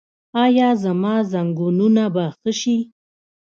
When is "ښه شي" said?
2.37-2.77